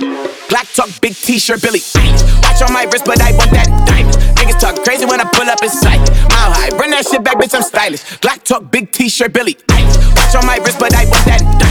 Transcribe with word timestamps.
Glock 0.00 0.74
talk, 0.74 0.88
big 1.00 1.14
t-shirt, 1.14 1.62
Billie. 1.62 1.80
Watch 2.42 2.62
on 2.62 2.72
my 2.72 2.84
wrist, 2.84 3.04
but 3.04 3.20
I 3.22 3.32
want 3.32 3.50
that 3.52 3.68
diamond. 3.86 4.16
Niggas 4.36 4.60
talk 4.60 4.84
crazy 4.84 5.06
when 5.06 5.20
I 5.20 5.24
pull 5.24 5.48
up 5.48 5.62
in 5.62 5.70
sight. 5.70 6.00
Mile 6.28 6.52
high, 6.52 6.68
run 6.76 6.90
that 6.90 7.06
shit 7.06 7.22
back, 7.24 7.36
bitch, 7.36 7.54
I'm 7.54 7.62
stylish. 7.62 8.02
Glock 8.20 8.42
talk, 8.42 8.70
big 8.70 8.92
t-shirt, 8.92 9.32
Billie. 9.32 9.56
Watch 9.68 10.34
on 10.36 10.46
my 10.46 10.56
wrist, 10.58 10.78
but 10.78 10.94
I 10.94 11.04
want 11.04 11.24
that 11.26 11.40
diamond. 11.60 11.66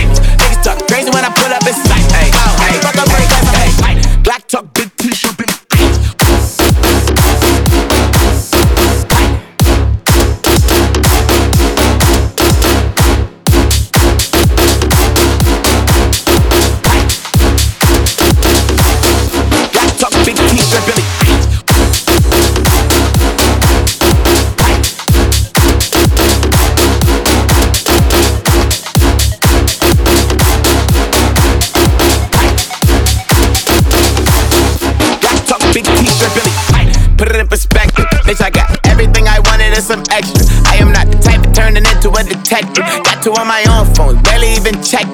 Bitch, 38.26 38.42
I 38.42 38.50
got 38.50 38.74
everything 38.90 39.28
I 39.28 39.40
wanted 39.46 39.78
and 39.78 39.84
some 39.84 40.02
extra. 40.10 40.42
I 40.66 40.82
am 40.82 40.92
not 40.92 41.06
the 41.14 41.18
type 41.22 41.46
of 41.46 41.54
turning 41.54 41.86
into 41.86 42.10
a 42.10 42.24
detective. 42.24 42.84
Got 43.06 43.22
two 43.22 43.34
on 43.38 43.48
my 43.48 43.62
own 43.70 43.86
phone, 43.94 44.22
barely 44.24 44.54
even 44.58 44.82
check 44.82 45.06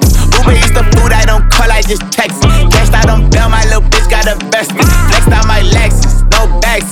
Uber 0.42 0.56
eats 0.56 0.72
the 0.72 0.82
food 0.96 1.12
I 1.12 1.24
don't 1.28 1.44
call, 1.52 1.70
I 1.70 1.82
just 1.82 2.02
text. 2.10 2.40
Cashed 2.72 2.94
out 2.94 3.08
on 3.12 3.28
bail, 3.30 3.48
my 3.48 3.61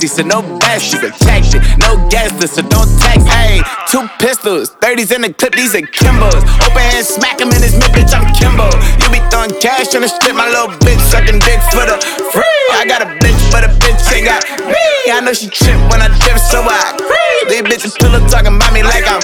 so 0.07 0.23
no 0.23 0.41
best. 0.59 0.93
You 0.93 0.99
protect 0.99 1.53
it, 1.53 1.61
no 1.77 1.97
guest 2.09 2.39
so 2.41 2.61
don't 2.61 2.89
text. 2.97 3.27
Hey, 3.27 3.61
two 3.89 4.07
pistols, 4.17 4.71
30s 4.81 5.13
in 5.13 5.21
the 5.21 5.33
clip, 5.33 5.53
these 5.53 5.75
are 5.75 5.81
Kimbos. 5.81 6.41
Open 6.65 6.81
hand, 6.81 7.05
smack 7.05 7.39
him 7.39 7.49
in 7.53 7.61
his 7.61 7.73
mid, 7.77 7.91
bitch, 7.93 8.13
I'm 8.13 8.25
Kimbo. 8.33 8.69
You 8.97 9.07
be 9.13 9.21
throwing 9.29 9.53
cash 9.61 9.93
on 9.93 10.01
the 10.01 10.09
strip, 10.09 10.35
my 10.35 10.49
little 10.49 10.73
bitch 10.81 11.01
sucking 11.11 11.39
dick 11.39 11.61
for 11.69 11.85
the 11.85 11.97
free. 12.33 12.65
I 12.73 12.85
got 12.87 13.01
a 13.01 13.09
bitch, 13.21 13.41
but 13.51 13.63
a 13.65 13.69
bitch 13.77 14.01
ain't 14.15 14.25
got 14.25 14.41
me. 14.65 14.85
I 15.11 15.21
know 15.21 15.33
she 15.33 15.49
trip 15.49 15.77
when 15.91 16.01
I 16.01 16.09
dip, 16.23 16.37
so 16.39 16.63
I 16.63 16.97
agree. 16.97 17.53
These 17.53 17.65
bitches 17.67 17.91
still 17.93 18.13
talking 18.29 18.55
about 18.55 18.73
me 18.73 18.83
like 18.83 19.05
I'm. 19.05 19.21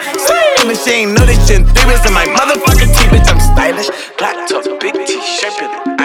And 0.68 0.78
she 0.78 0.92
ain't 0.92 1.14
know 1.18 1.26
this 1.26 1.40
shit. 1.48 1.64
Three 1.80 1.96
in 1.96 2.14
my 2.14 2.26
motherfucking 2.26 2.92
teeth, 2.92 3.12
bitch, 3.14 3.30
I'm 3.32 3.40
stylish. 3.40 3.90
Black 4.18 4.50
top, 4.50 4.66
big 4.82 4.94
t-shirt, 5.06 5.97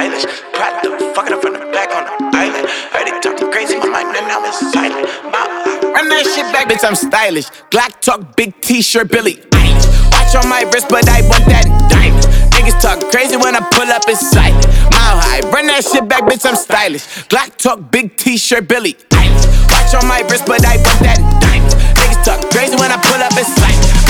That 6.22 6.30
shit 6.38 6.46
back, 6.54 6.70
bitch, 6.70 6.86
I'm 6.86 6.94
stylish. 6.94 7.50
Black 7.72 8.00
talk, 8.00 8.36
big 8.36 8.54
t-shirt, 8.60 9.10
Billie 9.10 9.42
Eilish. 9.50 9.90
Watch 10.14 10.38
on 10.38 10.48
my 10.48 10.62
wrist, 10.70 10.86
but 10.88 11.02
I 11.08 11.18
want 11.26 11.42
that 11.50 11.66
diamond. 11.90 12.22
Niggas 12.54 12.78
talk 12.78 13.10
crazy 13.10 13.34
when 13.36 13.56
I 13.56 13.60
pull 13.74 13.90
up 13.90 14.06
in 14.08 14.14
sight. 14.14 14.54
Mile 14.94 15.18
high, 15.18 15.40
run 15.50 15.66
that 15.66 15.82
shit 15.82 16.06
back, 16.06 16.22
bitch, 16.22 16.46
I'm 16.46 16.54
stylish. 16.54 17.02
Glock 17.26 17.56
talk, 17.56 17.90
big 17.90 18.16
t-shirt, 18.16 18.68
Billie 18.68 18.94
Eilish. 19.10 19.50
Watch 19.66 19.98
on 19.98 20.06
my 20.06 20.22
wrist, 20.30 20.46
but 20.46 20.64
I 20.64 20.78
want 20.78 21.02
that 21.02 21.18
diamond. 21.42 21.74
Niggas 21.98 22.22
talk 22.22 22.38
crazy 22.54 22.76
when 22.78 22.92
I 22.92 23.02
pull 23.02 23.18
up 23.18 23.34
in 23.34 23.42
sight. 23.42 24.01